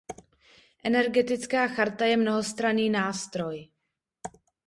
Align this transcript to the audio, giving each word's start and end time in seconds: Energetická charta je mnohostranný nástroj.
Energetická 0.83 1.67
charta 1.67 2.05
je 2.05 2.17
mnohostranný 2.17 2.89
nástroj. 2.89 3.67